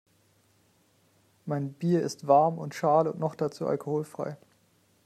Mein 1.45 1.73
Bier 1.73 2.01
ist 2.01 2.25
warm 2.25 2.57
und 2.57 2.73
schal 2.73 3.07
und 3.07 3.19
noch 3.19 3.35
dazu 3.35 3.67
alkoholfrei. 3.67 4.35